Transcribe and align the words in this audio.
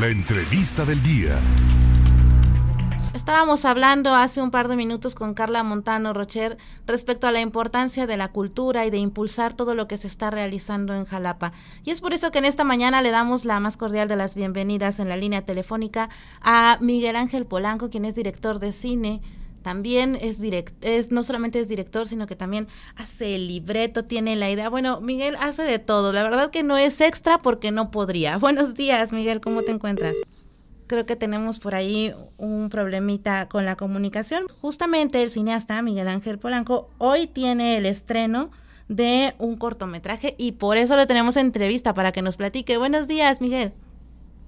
La 0.00 0.08
entrevista 0.08 0.84
del 0.84 1.02
día. 1.02 1.38
Estábamos 3.14 3.64
hablando 3.64 4.14
hace 4.14 4.42
un 4.42 4.50
par 4.50 4.68
de 4.68 4.76
minutos 4.76 5.14
con 5.14 5.32
Carla 5.32 5.62
Montano 5.62 6.12
Rocher 6.12 6.58
respecto 6.86 7.26
a 7.26 7.32
la 7.32 7.40
importancia 7.40 8.06
de 8.06 8.18
la 8.18 8.28
cultura 8.28 8.84
y 8.84 8.90
de 8.90 8.98
impulsar 8.98 9.54
todo 9.54 9.74
lo 9.74 9.88
que 9.88 9.96
se 9.96 10.06
está 10.06 10.30
realizando 10.30 10.94
en 10.94 11.06
Jalapa. 11.06 11.52
Y 11.82 11.92
es 11.92 12.02
por 12.02 12.12
eso 12.12 12.30
que 12.30 12.40
en 12.40 12.44
esta 12.44 12.62
mañana 12.62 13.00
le 13.00 13.10
damos 13.10 13.46
la 13.46 13.58
más 13.58 13.78
cordial 13.78 14.06
de 14.06 14.16
las 14.16 14.34
bienvenidas 14.34 15.00
en 15.00 15.08
la 15.08 15.16
línea 15.16 15.46
telefónica 15.46 16.10
a 16.42 16.76
Miguel 16.82 17.16
Ángel 17.16 17.46
Polanco, 17.46 17.88
quien 17.88 18.04
es 18.04 18.14
director 18.14 18.58
de 18.58 18.72
cine 18.72 19.22
también 19.66 20.16
es, 20.20 20.40
direct, 20.40 20.76
es 20.84 21.10
no 21.10 21.24
solamente 21.24 21.58
es 21.58 21.66
director, 21.66 22.06
sino 22.06 22.28
que 22.28 22.36
también 22.36 22.68
hace 22.94 23.34
el 23.34 23.48
libreto, 23.48 24.04
tiene 24.04 24.36
la 24.36 24.48
idea. 24.48 24.70
Bueno, 24.70 25.00
Miguel 25.00 25.34
hace 25.40 25.64
de 25.64 25.80
todo. 25.80 26.12
La 26.12 26.22
verdad 26.22 26.52
que 26.52 26.62
no 26.62 26.78
es 26.78 27.00
extra 27.00 27.38
porque 27.38 27.72
no 27.72 27.90
podría. 27.90 28.38
Buenos 28.38 28.74
días, 28.74 29.12
Miguel, 29.12 29.40
¿cómo 29.40 29.62
te 29.62 29.72
encuentras? 29.72 30.14
Creo 30.86 31.04
que 31.04 31.16
tenemos 31.16 31.58
por 31.58 31.74
ahí 31.74 32.14
un 32.36 32.68
problemita 32.70 33.48
con 33.48 33.64
la 33.64 33.74
comunicación. 33.74 34.44
Justamente 34.60 35.20
el 35.20 35.30
cineasta 35.30 35.82
Miguel 35.82 36.06
Ángel 36.06 36.38
Polanco 36.38 36.88
hoy 36.98 37.26
tiene 37.26 37.76
el 37.76 37.86
estreno 37.86 38.52
de 38.88 39.34
un 39.40 39.56
cortometraje 39.56 40.36
y 40.38 40.52
por 40.52 40.76
eso 40.76 40.96
le 40.96 41.06
tenemos 41.06 41.36
entrevista 41.36 41.92
para 41.92 42.12
que 42.12 42.22
nos 42.22 42.36
platique. 42.36 42.78
Buenos 42.78 43.08
días, 43.08 43.40
Miguel. 43.40 43.72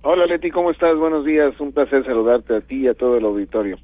Hola 0.03 0.27
Leti, 0.27 0.53
¿cómo 0.53 0.71
estás? 0.71 0.97
Buenos 0.97 1.25
días, 1.25 1.59
un 1.59 1.73
placer 1.73 2.05
saludarte 2.05 2.55
a 2.55 2.61
ti 2.61 2.83
y 2.83 2.87
a 2.87 2.95
todo 2.95 3.17
el 3.17 3.25
auditorio. 3.25 3.79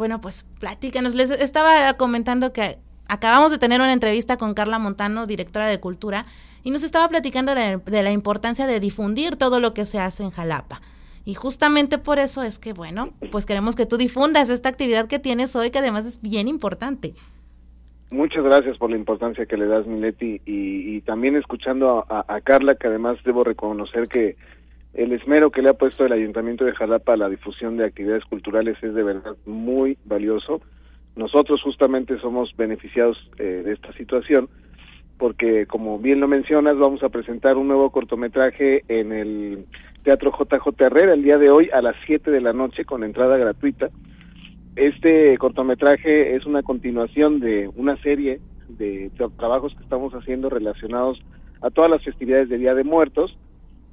Bueno, 0.00 0.18
pues 0.18 0.48
platícanos. 0.58 1.14
Les 1.14 1.30
estaba 1.30 1.92
comentando 1.98 2.54
que 2.54 2.78
acabamos 3.06 3.50
de 3.50 3.58
tener 3.58 3.82
una 3.82 3.92
entrevista 3.92 4.38
con 4.38 4.54
Carla 4.54 4.78
Montano, 4.78 5.26
directora 5.26 5.66
de 5.66 5.78
Cultura, 5.78 6.24
y 6.64 6.70
nos 6.70 6.84
estaba 6.84 7.06
platicando 7.06 7.54
de, 7.54 8.02
la 8.02 8.10
importancia 8.10 8.66
de 8.66 8.80
difundir 8.80 9.36
todo 9.36 9.60
lo 9.60 9.74
que 9.74 9.84
se 9.84 9.98
hace 9.98 10.22
en 10.22 10.30
Jalapa. 10.30 10.80
Y 11.26 11.34
justamente 11.34 11.98
por 11.98 12.18
eso 12.18 12.42
es 12.42 12.58
que, 12.58 12.72
bueno, 12.72 13.10
pues 13.30 13.44
queremos 13.44 13.76
que 13.76 13.84
tú 13.84 13.98
difundas 13.98 14.48
esta 14.48 14.70
actividad 14.70 15.06
que 15.06 15.18
tienes 15.18 15.54
hoy, 15.54 15.70
que 15.70 15.80
además 15.80 16.06
es 16.06 16.22
bien 16.22 16.48
importante. 16.48 17.12
Muchas 18.10 18.42
gracias 18.42 18.78
por 18.78 18.88
la 18.88 18.96
importancia 18.96 19.44
que 19.44 19.58
le 19.58 19.66
das, 19.66 19.86
Mileti, 19.86 20.40
y, 20.46 20.96
y 20.96 21.00
también 21.02 21.36
escuchando 21.36 22.06
a, 22.08 22.40
Carla, 22.40 22.74
que 22.74 22.86
además 22.86 23.18
debo 23.22 23.44
reconocer 23.44 24.08
que 24.08 24.38
el 24.94 25.12
esmero 25.12 25.50
que 25.50 25.62
le 25.62 25.70
ha 25.70 25.74
puesto 25.74 26.04
el 26.04 26.12
Ayuntamiento 26.12 26.64
de 26.64 26.74
Jalapa 26.74 27.12
a 27.12 27.16
la 27.16 27.28
difusión 27.28 27.76
de 27.76 27.84
actividades 27.84 28.24
culturales 28.24 28.76
es 28.82 28.94
de 28.94 29.02
verdad 29.02 29.36
muy 29.46 29.96
valioso. 30.04 30.60
Nosotros 31.16 31.62
justamente 31.62 32.18
somos 32.18 32.56
beneficiados 32.56 33.16
eh, 33.38 33.62
de 33.64 33.72
esta 33.72 33.92
situación 33.92 34.48
porque, 35.18 35.66
como 35.66 35.98
bien 35.98 36.18
lo 36.18 36.28
mencionas, 36.28 36.78
vamos 36.78 37.02
a 37.02 37.10
presentar 37.10 37.58
un 37.58 37.68
nuevo 37.68 37.90
cortometraje 37.90 38.84
en 38.88 39.12
el 39.12 39.66
Teatro 40.02 40.32
JJ 40.32 40.82
Herrera 40.82 41.12
el 41.12 41.22
día 41.22 41.36
de 41.36 41.50
hoy 41.50 41.68
a 41.72 41.82
las 41.82 41.94
7 42.06 42.30
de 42.30 42.40
la 42.40 42.54
noche 42.54 42.86
con 42.86 43.04
entrada 43.04 43.36
gratuita. 43.36 43.90
Este 44.76 45.36
cortometraje 45.36 46.36
es 46.36 46.46
una 46.46 46.62
continuación 46.62 47.38
de 47.38 47.68
una 47.76 48.00
serie 48.02 48.40
de 48.68 49.10
trabajos 49.36 49.74
que 49.74 49.82
estamos 49.82 50.14
haciendo 50.14 50.48
relacionados 50.48 51.20
a 51.60 51.68
todas 51.70 51.90
las 51.90 52.02
festividades 52.02 52.48
de 52.48 52.56
Día 52.56 52.74
de 52.74 52.84
Muertos 52.84 53.36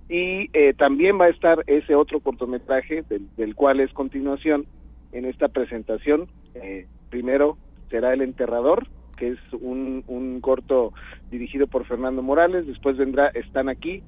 y 0.09 0.49
eh, 0.53 0.73
también 0.73 1.19
va 1.19 1.25
a 1.25 1.29
estar 1.29 1.63
ese 1.67 1.95
otro 1.95 2.19
cortometraje 2.19 3.03
del, 3.35 3.55
cual 3.55 3.79
es 3.79 3.91
continuación 3.93 4.65
en 5.11 5.25
esta 5.25 5.49
presentación. 5.49 6.27
Eh, 6.55 6.87
primero 7.09 7.57
será 7.89 8.13
El 8.13 8.21
Enterrador, 8.21 8.87
que 9.17 9.29
es 9.29 9.39
un, 9.53 10.03
un 10.07 10.39
corto 10.39 10.93
dirigido 11.29 11.67
por 11.67 11.85
Fernando 11.85 12.21
Morales, 12.21 12.67
después 12.67 12.97
vendrá 12.97 13.27
Están 13.29 13.67
aquí, 13.67 14.01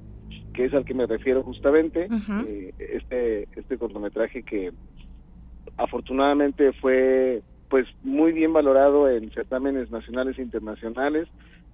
que 0.54 0.64
es 0.64 0.74
al 0.74 0.84
que 0.84 0.94
me 0.94 1.06
refiero 1.06 1.42
justamente, 1.42 2.08
eh, 2.46 2.72
este, 2.78 3.48
este 3.56 3.76
cortometraje 3.76 4.42
que 4.42 4.72
afortunadamente 5.76 6.72
fue 6.74 7.42
pues 7.70 7.86
muy 8.02 8.32
bien 8.32 8.52
valorado 8.52 9.08
en 9.08 9.30
certámenes 9.30 9.90
nacionales 9.90 10.38
e 10.38 10.42
internacionales, 10.42 11.28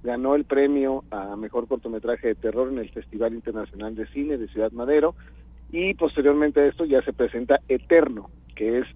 ganó 0.04 0.36
el 0.36 0.44
premio 0.44 1.02
a 1.10 1.34
mejor 1.36 1.66
cortometraje 1.66 2.28
de 2.28 2.34
terror 2.34 2.70
en 2.70 2.78
el 2.78 2.90
Festival 2.90 3.34
Internacional 3.34 3.96
de 3.96 4.06
Cine 4.08 4.36
de 4.36 4.46
Ciudad 4.48 4.70
Madero 4.72 5.14
y 5.72 5.94
posteriormente 5.94 6.60
a 6.60 6.66
esto 6.66 6.84
ya 6.84 7.02
se 7.02 7.14
presenta 7.14 7.60
Eterno, 7.66 8.30
que 8.54 8.78
es 8.80 8.86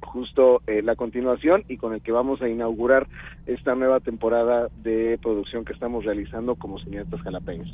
justo 0.00 0.62
eh, 0.66 0.82
la 0.82 0.96
continuación 0.96 1.64
y 1.68 1.76
con 1.76 1.92
el 1.92 2.00
que 2.00 2.12
vamos 2.12 2.40
a 2.40 2.48
inaugurar 2.48 3.06
esta 3.46 3.74
nueva 3.74 4.00
temporada 4.00 4.68
de 4.82 5.18
producción 5.22 5.64
que 5.64 5.74
estamos 5.74 6.04
realizando 6.04 6.56
como 6.56 6.78
cineastas 6.78 7.20
jalapeños. 7.20 7.72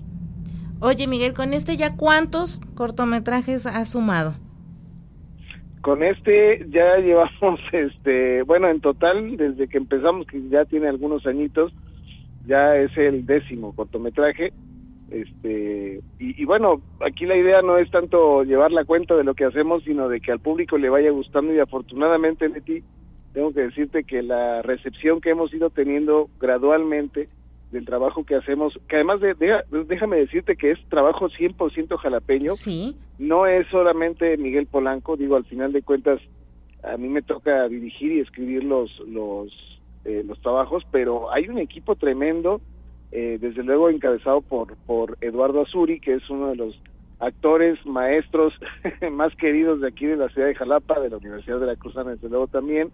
Oye 0.81 1.06
Miguel, 1.06 1.34
con 1.34 1.55
este 1.55 1.77
ya 1.77 1.97
cuántos 1.97 2.60
cortometrajes 2.75 3.66
has 3.66 3.91
sumado? 3.93 4.34
Con 5.80 6.02
este 6.02 6.66
ya 6.70 6.96
llevamos, 7.02 7.60
este, 7.72 8.42
bueno, 8.42 8.68
en 8.68 8.80
total 8.80 9.36
desde 9.36 9.68
que 9.68 9.78
empezamos, 9.78 10.26
que 10.26 10.41
ya 10.48 10.64
tiene 10.64 10.88
algunos 10.88 11.26
añitos, 11.26 11.72
ya 12.46 12.76
es 12.76 12.96
el 12.96 13.26
décimo 13.26 13.74
cortometraje. 13.74 14.52
Este, 15.10 16.00
y, 16.20 16.44
bueno, 16.44 16.80
aquí 17.04 17.26
la 17.26 17.36
idea 17.36 17.62
no 17.62 17.78
es 17.78 17.91
tanto 17.91 18.44
llevar 18.44 18.70
la 18.70 18.84
cuenta 18.84 19.16
de 19.16 19.24
lo 19.24 19.34
que 19.34 19.44
hacemos, 19.44 19.82
sino 19.82 20.08
de 20.08 20.20
que 20.20 20.30
al 20.30 20.38
público 20.38 20.78
le 20.78 20.88
vaya 20.88 21.10
gustando 21.10 21.52
y 21.52 21.58
afortunadamente, 21.58 22.48
Leti, 22.48 22.84
tengo 23.32 23.52
que 23.52 23.62
decirte 23.62 24.04
que 24.04 24.22
la 24.22 24.62
recepción 24.62 25.20
que 25.20 25.30
hemos 25.30 25.52
ido 25.52 25.70
teniendo 25.70 26.28
gradualmente 26.38 27.28
del 27.72 27.84
trabajo 27.84 28.24
que 28.24 28.36
hacemos, 28.36 28.78
que 28.88 28.97
además 28.97 29.20
de, 29.20 29.34
déjame 29.88 30.18
decirte 30.18 30.56
que 30.56 30.72
es 30.72 30.78
trabajo 30.88 31.28
100% 31.28 31.97
jalapeño, 31.97 32.50
¿Sí? 32.52 32.97
No 33.20 33.47
es 33.47 33.66
solamente 33.69 34.36
Miguel 34.38 34.66
Polanco, 34.66 35.14
digo, 35.14 35.36
al 35.36 35.44
final 35.44 35.72
de 35.72 35.82
cuentas 35.82 36.20
a 36.82 36.97
mí 36.97 37.06
me 37.08 37.20
toca 37.20 37.69
dirigir 37.69 38.12
y 38.12 38.20
escribir 38.20 38.64
los 38.64 38.91
los 39.00 39.53
eh, 40.06 40.25
los 40.26 40.41
trabajos, 40.41 40.82
pero 40.91 41.30
hay 41.30 41.47
un 41.48 41.59
equipo 41.59 41.94
tremendo, 41.97 42.62
eh, 43.12 43.36
desde 43.38 43.62
luego 43.62 43.91
encabezado 43.91 44.41
por, 44.41 44.75
por 44.86 45.19
Eduardo 45.20 45.60
Azuri, 45.60 46.00
que 46.00 46.14
es 46.14 46.30
uno 46.30 46.48
de 46.48 46.56
los 46.56 46.80
actores, 47.19 47.78
maestros 47.84 48.54
más 49.12 49.36
queridos 49.36 49.82
de 49.82 49.88
aquí 49.88 50.06
de 50.06 50.16
la 50.16 50.30
ciudad 50.30 50.48
de 50.48 50.54
Jalapa, 50.54 50.98
de 51.00 51.10
la 51.10 51.19
Universidad 51.19 51.60
de 51.60 51.66
la 51.66 51.76
Cruzana, 51.76 52.12
desde 52.12 52.30
luego 52.30 52.47
también. 52.47 52.91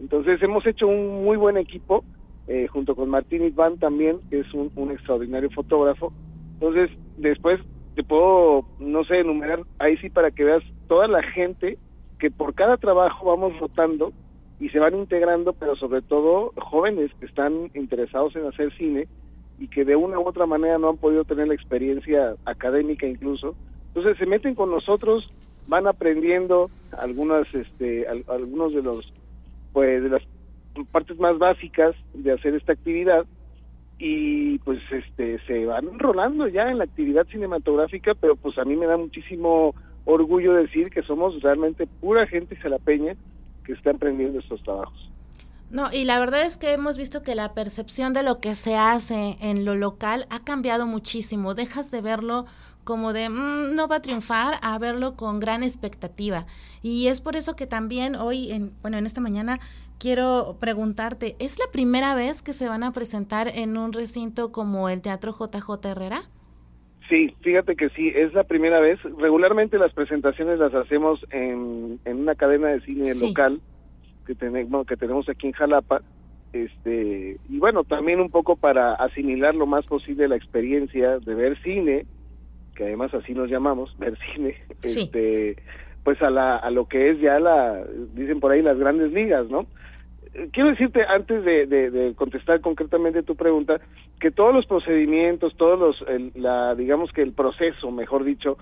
Entonces 0.00 0.42
hemos 0.42 0.66
hecho 0.66 0.88
un 0.88 1.22
muy 1.22 1.36
buen 1.36 1.56
equipo, 1.56 2.04
eh, 2.48 2.66
junto 2.66 2.96
con 2.96 3.08
Martín 3.08 3.44
Iván 3.44 3.78
también, 3.78 4.18
que 4.28 4.40
es 4.40 4.52
un, 4.52 4.72
un 4.74 4.90
extraordinario 4.90 5.50
fotógrafo. 5.50 6.12
Entonces, 6.54 6.90
después 7.16 7.60
te 7.96 8.04
puedo, 8.04 8.66
no 8.78 9.04
sé, 9.04 9.20
enumerar 9.20 9.62
ahí 9.78 9.96
sí 9.96 10.10
para 10.10 10.30
que 10.30 10.44
veas 10.44 10.62
toda 10.86 11.08
la 11.08 11.22
gente 11.22 11.78
que 12.18 12.30
por 12.30 12.54
cada 12.54 12.76
trabajo 12.76 13.24
vamos 13.26 13.58
rotando 13.58 14.12
y 14.60 14.68
se 14.68 14.78
van 14.78 14.94
integrando, 14.94 15.54
pero 15.54 15.76
sobre 15.76 16.02
todo 16.02 16.52
jóvenes 16.58 17.10
que 17.18 17.24
están 17.24 17.70
interesados 17.74 18.36
en 18.36 18.46
hacer 18.46 18.70
cine 18.76 19.08
y 19.58 19.68
que 19.68 19.86
de 19.86 19.96
una 19.96 20.18
u 20.18 20.28
otra 20.28 20.44
manera 20.44 20.76
no 20.76 20.90
han 20.90 20.98
podido 20.98 21.24
tener 21.24 21.48
la 21.48 21.54
experiencia 21.54 22.34
académica 22.44 23.06
incluso. 23.06 23.56
Entonces 23.88 24.18
se 24.18 24.26
meten 24.26 24.54
con 24.54 24.70
nosotros, 24.70 25.32
van 25.66 25.86
aprendiendo 25.86 26.68
algunas 26.98 27.46
este 27.54 28.06
algunos 28.28 28.74
de 28.74 28.82
los 28.82 29.10
pues 29.72 30.02
de 30.02 30.10
las 30.10 30.22
partes 30.92 31.18
más 31.18 31.38
básicas 31.38 31.96
de 32.12 32.32
hacer 32.32 32.54
esta 32.54 32.74
actividad 32.74 33.24
y 33.98 34.58
pues 34.58 34.80
este 34.90 35.38
se 35.46 35.64
van 35.64 35.88
enrolando 35.88 36.48
ya 36.48 36.70
en 36.70 36.78
la 36.78 36.84
actividad 36.84 37.26
cinematográfica, 37.28 38.14
pero 38.14 38.36
pues 38.36 38.58
a 38.58 38.64
mí 38.64 38.76
me 38.76 38.86
da 38.86 38.96
muchísimo 38.96 39.74
orgullo 40.04 40.54
decir 40.54 40.90
que 40.90 41.02
somos 41.02 41.40
realmente 41.42 41.86
pura 41.86 42.26
gente 42.26 42.56
jalapeña 42.56 43.16
que 43.64 43.72
está 43.72 43.90
emprendiendo 43.90 44.38
estos 44.38 44.62
trabajos. 44.62 45.10
No, 45.68 45.92
y 45.92 46.04
la 46.04 46.20
verdad 46.20 46.42
es 46.42 46.58
que 46.58 46.72
hemos 46.72 46.96
visto 46.96 47.24
que 47.24 47.34
la 47.34 47.52
percepción 47.52 48.12
de 48.12 48.22
lo 48.22 48.38
que 48.40 48.54
se 48.54 48.76
hace 48.76 49.36
en 49.40 49.64
lo 49.64 49.74
local 49.74 50.26
ha 50.30 50.44
cambiado 50.44 50.86
muchísimo. 50.86 51.54
Dejas 51.54 51.90
de 51.90 52.00
verlo 52.02 52.46
como 52.84 53.12
de 53.12 53.28
mm, 53.28 53.74
no 53.74 53.88
va 53.88 53.96
a 53.96 54.02
triunfar 54.02 54.60
a 54.62 54.78
verlo 54.78 55.16
con 55.16 55.40
gran 55.40 55.64
expectativa. 55.64 56.46
Y 56.82 57.08
es 57.08 57.20
por 57.20 57.34
eso 57.34 57.56
que 57.56 57.66
también 57.66 58.14
hoy, 58.14 58.52
en, 58.52 58.74
bueno, 58.80 58.96
en 58.96 59.06
esta 59.06 59.20
mañana 59.20 59.58
quiero 59.98 60.56
preguntarte, 60.60 61.36
¿es 61.38 61.58
la 61.58 61.66
primera 61.72 62.14
vez 62.14 62.42
que 62.42 62.52
se 62.52 62.68
van 62.68 62.82
a 62.82 62.92
presentar 62.92 63.48
en 63.48 63.76
un 63.76 63.92
recinto 63.92 64.52
como 64.52 64.88
el 64.88 65.02
Teatro 65.02 65.32
JJ 65.32 65.86
Herrera? 65.86 66.22
Sí, 67.08 67.34
fíjate 67.40 67.76
que 67.76 67.88
sí, 67.90 68.12
es 68.14 68.34
la 68.34 68.44
primera 68.44 68.80
vez. 68.80 68.98
Regularmente 69.18 69.78
las 69.78 69.92
presentaciones 69.92 70.58
las 70.58 70.74
hacemos 70.74 71.24
en, 71.30 72.00
en 72.04 72.20
una 72.20 72.34
cadena 72.34 72.68
de 72.68 72.80
cine 72.80 73.14
local 73.14 73.60
que 74.26 74.34
tenemos, 74.34 74.86
que 74.86 74.96
tenemos 74.96 75.28
aquí 75.28 75.46
en 75.46 75.52
Jalapa. 75.52 76.02
Este, 76.52 77.38
y 77.48 77.58
bueno, 77.58 77.84
también 77.84 78.20
un 78.20 78.30
poco 78.30 78.56
para 78.56 78.94
asimilar 78.94 79.54
lo 79.54 79.66
más 79.66 79.84
posible 79.86 80.26
la 80.26 80.36
experiencia 80.36 81.18
de 81.18 81.34
ver 81.34 81.60
cine, 81.62 82.06
que 82.74 82.84
además 82.84 83.14
así 83.14 83.34
nos 83.34 83.50
llamamos, 83.50 83.96
ver 83.98 84.18
cine, 84.32 84.56
este, 84.82 85.56
pues 86.02 86.20
a, 86.22 86.30
la, 86.30 86.56
a 86.56 86.70
lo 86.70 86.86
que 86.86 87.10
es 87.10 87.20
ya 87.20 87.38
la, 87.38 87.84
dicen 88.14 88.40
por 88.40 88.52
ahí, 88.52 88.62
las 88.62 88.78
grandes 88.78 89.12
ligas, 89.12 89.48
¿no? 89.48 89.66
Quiero 90.52 90.70
decirte 90.70 91.04
antes 91.04 91.44
de, 91.44 92.12
contestar 92.16 92.60
concretamente 92.60 93.22
tu 93.22 93.36
pregunta 93.36 93.80
que 94.20 94.30
todos 94.30 94.54
los 94.54 94.66
procedimientos, 94.66 95.56
todos 95.56 95.78
los, 95.78 96.34
la, 96.34 96.74
digamos 96.74 97.12
que 97.12 97.22
el 97.22 97.32
proceso, 97.32 97.90
mejor 97.90 98.24
dicho, 98.24 98.58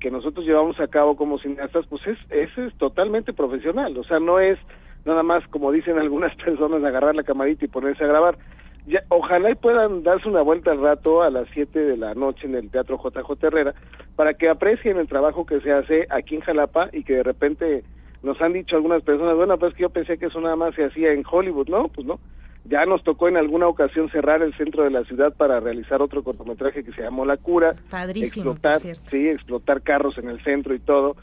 que 0.00 0.10
nosotros 0.10 0.46
llevamos 0.46 0.80
a 0.80 0.88
cabo 0.88 1.16
como 1.16 1.38
cineastas, 1.38 1.86
pues 1.86 2.06
es, 2.06 2.18
es, 2.30 2.56
es 2.56 2.74
totalmente 2.78 3.32
profesional, 3.32 3.96
o 3.98 4.04
sea, 4.04 4.18
no 4.18 4.40
es 4.40 4.58
nada 5.04 5.22
más 5.22 5.46
como 5.48 5.72
dicen 5.72 5.98
algunas 5.98 6.34
personas 6.36 6.82
agarrar 6.82 7.14
la 7.14 7.22
camarita 7.22 7.64
y 7.64 7.68
ponerse 7.68 8.04
a 8.04 8.08
grabar. 8.08 8.38
Ya, 8.86 9.02
ojalá 9.08 9.50
y 9.50 9.54
puedan 9.56 10.02
darse 10.02 10.26
una 10.26 10.40
vuelta 10.40 10.70
al 10.70 10.80
rato 10.80 11.22
a 11.22 11.28
las 11.28 11.46
7 11.52 11.78
de 11.78 11.96
la 11.98 12.14
noche 12.14 12.46
en 12.46 12.54
el 12.54 12.70
Teatro 12.70 12.98
JJ 12.98 13.44
Herrera 13.44 13.74
para 14.16 14.32
que 14.34 14.48
aprecien 14.48 14.96
el 14.96 15.06
trabajo 15.06 15.44
que 15.44 15.60
se 15.60 15.70
hace 15.70 16.06
aquí 16.08 16.36
en 16.36 16.40
Jalapa 16.40 16.88
y 16.92 17.04
que 17.04 17.16
de 17.16 17.22
repente 17.22 17.84
nos 18.22 18.40
han 18.40 18.52
dicho 18.52 18.76
algunas 18.76 19.02
personas, 19.02 19.36
bueno, 19.36 19.58
pues 19.58 19.74
que 19.74 19.82
yo 19.82 19.90
pensé 19.90 20.18
que 20.18 20.26
eso 20.26 20.40
nada 20.40 20.56
más 20.56 20.74
se 20.74 20.84
hacía 20.84 21.12
en 21.12 21.24
Hollywood, 21.28 21.68
no, 21.68 21.88
pues 21.88 22.06
no. 22.06 22.20
Ya 22.64 22.84
nos 22.84 23.02
tocó 23.02 23.28
en 23.28 23.38
alguna 23.38 23.66
ocasión 23.66 24.10
cerrar 24.10 24.42
el 24.42 24.54
centro 24.54 24.84
de 24.84 24.90
la 24.90 25.04
ciudad 25.04 25.34
para 25.34 25.60
realizar 25.60 26.02
otro 26.02 26.22
cortometraje 26.22 26.84
que 26.84 26.92
se 26.92 27.02
llamó 27.02 27.24
La 27.24 27.38
Cura. 27.38 27.74
Padrísimo. 27.90 28.52
Explotar, 28.52 28.80
sí, 28.80 29.28
explotar 29.28 29.80
carros 29.82 30.18
en 30.18 30.28
el 30.28 30.42
centro 30.44 30.74
y 30.74 30.78
todo. 30.78 31.16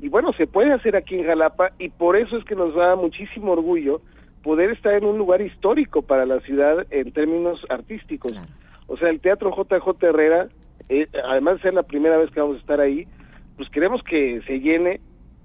Y 0.00 0.08
bueno, 0.08 0.32
se 0.34 0.46
puede 0.46 0.72
hacer 0.72 0.96
aquí 0.96 1.14
en 1.14 1.24
Jalapa 1.24 1.72
y 1.78 1.88
por 1.88 2.16
eso 2.16 2.36
es 2.36 2.44
que 2.44 2.54
nos 2.54 2.74
da 2.74 2.96
muchísimo 2.96 3.52
orgullo 3.52 4.02
poder 4.42 4.70
estar 4.70 4.92
en 4.92 5.06
un 5.06 5.16
lugar 5.16 5.40
histórico 5.40 6.02
para 6.02 6.26
la 6.26 6.40
ciudad 6.40 6.86
en 6.90 7.12
términos 7.12 7.64
artísticos. 7.70 8.34
O 8.86 8.98
sea, 8.98 9.08
el 9.08 9.20
Teatro 9.20 9.50
JJ 9.56 10.02
Herrera, 10.02 10.48
eh, 10.90 11.06
además 11.26 11.56
de 11.56 11.62
ser 11.62 11.74
la 11.74 11.84
primera 11.84 12.18
vez 12.18 12.30
que 12.30 12.40
vamos 12.40 12.56
a 12.56 12.60
estar 12.60 12.80
ahí, 12.80 13.06
pues 13.56 13.70
queremos 13.70 14.02
que 14.02 14.42
se 14.46 14.60
llene 14.60 15.00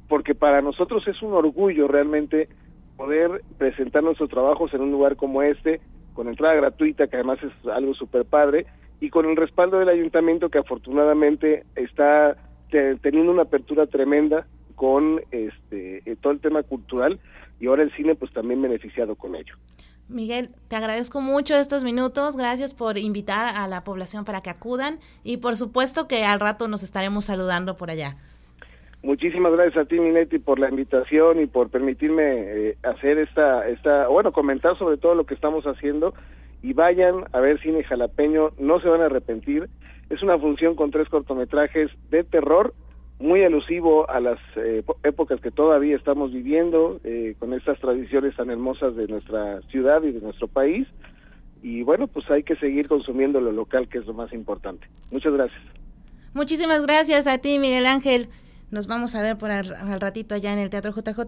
porque 0.10 0.36
para 0.36 0.62
nosotros 0.62 1.08
es 1.08 1.22
un 1.22 1.34
orgullo 1.34 1.88
realmente 1.88 2.50
poder 2.98 3.44
presentar 3.58 4.04
nuestros 4.04 4.30
trabajos 4.30 4.74
en 4.74 4.82
un 4.82 4.92
lugar 4.92 5.16
como 5.16 5.42
este, 5.42 5.80
con 6.14 6.28
entrada 6.28 6.56
gratuita, 6.56 7.08
que 7.08 7.16
además 7.16 7.40
es 7.44 7.68
algo 7.70 7.94
súper 7.94 8.26
padre, 8.26 8.66
y 9.00 9.10
con 9.10 9.26
el 9.26 9.38
respaldo 9.38 9.80
del 9.80 9.88
ayuntamiento 9.88 10.50
que 10.50 10.58
afortunadamente 10.58 11.64
está 11.76 12.36
teniendo 12.70 13.32
una 13.32 13.44
apertura 13.44 13.88
tremenda 13.88 14.46
con 14.76 15.22
este 15.32 16.04
eh, 16.06 16.16
todo 16.22 16.34
el 16.34 16.40
tema 16.40 16.64
cultural 16.64 17.20
y 17.60 17.68
ahora 17.68 17.84
el 17.84 17.92
cine 17.96 18.16
pues 18.16 18.32
también 18.32 18.62
beneficiado 18.62 19.16
con 19.16 19.36
ello. 19.36 19.56
Miguel, 20.08 20.50
te 20.68 20.76
agradezco 20.76 21.22
mucho 21.22 21.56
estos 21.56 21.84
minutos, 21.84 22.36
gracias 22.36 22.74
por 22.74 22.98
invitar 22.98 23.56
a 23.56 23.68
la 23.68 23.84
población 23.84 24.26
para 24.26 24.42
que 24.42 24.50
acudan 24.50 25.00
y 25.24 25.38
por 25.38 25.56
supuesto 25.56 26.08
que 26.08 26.26
al 26.26 26.40
rato 26.40 26.68
nos 26.68 26.84
estaremos 26.84 27.26
saludando 27.26 27.78
por 27.78 27.92
allá. 27.92 28.18
Muchísimas 29.02 29.54
gracias 29.54 29.78
a 29.78 29.88
ti, 29.88 30.00
Minetti, 30.00 30.40
por 30.40 30.60
la 30.60 30.70
invitación 30.70 31.40
y 31.40 31.46
por 31.46 31.70
permitirme 31.70 32.24
eh, 32.26 32.78
hacer 32.84 33.18
esta, 33.18 33.68
esta, 33.70 34.08
bueno, 34.08 34.34
comentar 34.34 34.78
sobre 34.78 34.98
todo 34.98 35.16
lo 35.16 35.26
que 35.26 35.36
estamos 35.36 35.64
haciendo 35.66 36.14
y 36.62 36.74
vayan 36.74 37.24
a 37.32 37.40
ver 37.40 37.62
cine 37.62 37.84
jalapeño, 37.84 38.52
no 38.58 38.82
se 38.82 38.90
van 38.90 39.02
a 39.02 39.06
arrepentir. 39.06 39.70
Es 40.10 40.22
una 40.22 40.38
función 40.38 40.76
con 40.76 40.92
tres 40.92 41.08
cortometrajes 41.08 41.92
de 42.10 42.26
terror, 42.26 42.74
muy 43.20 43.42
elusivo 43.42 44.10
a 44.10 44.20
las 44.20 44.40
eh, 44.58 44.84
épocas 45.04 45.40
que 45.40 45.52
todavía 45.52 45.96
estamos 45.96 46.34
viviendo, 46.34 47.00
eh, 47.06 47.36
con 47.40 47.54
estas 47.54 47.80
tradiciones 47.80 48.36
tan 48.36 48.50
hermosas 48.50 48.96
de 48.96 49.08
nuestra 49.08 49.62
ciudad 49.70 50.04
y 50.04 50.12
de 50.12 50.20
nuestro 50.20 50.48
país. 50.48 50.88
Y 51.62 51.84
bueno, 51.84 52.08
pues 52.08 52.30
hay 52.32 52.44
que 52.44 52.56
seguir 52.56 52.88
consumiendo 52.88 53.40
lo 53.40 53.52
local, 53.52 53.88
que 53.88 54.00
es 54.00 54.06
lo 54.06 54.14
más 54.14 54.32
importante. 54.34 54.88
Muchas 55.12 55.34
gracias. 55.34 55.62
Muchísimas 56.34 56.86
gracias 56.86 57.28
a 57.28 57.38
ti, 57.38 57.60
Miguel 57.60 57.86
Ángel. 57.86 58.28
Nos 58.72 58.86
vamos 58.86 59.16
a 59.16 59.22
ver 59.22 59.38
por 59.38 59.52
al, 59.52 59.68
ratito 60.00 60.36
allá 60.36 60.54
en 60.54 60.60
el 60.60 60.70
Teatro 60.70 60.94
JJ 60.94 61.20